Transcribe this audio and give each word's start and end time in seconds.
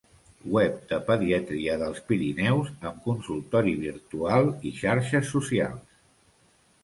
Web 0.53 0.77
de 0.91 0.97
pediatria 1.09 1.75
dels 1.81 1.99
Pirineus, 2.07 2.71
amb 2.91 3.03
consultori 3.09 3.75
virtual 3.83 4.49
i 4.69 4.71
xarxes 4.79 5.29
socials. 5.35 6.01